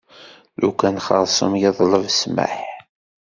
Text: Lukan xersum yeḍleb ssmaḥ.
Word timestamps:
Lukan 0.61 0.95
xersum 1.05 1.53
yeḍleb 1.61 2.03
ssmaḥ. 2.11 2.55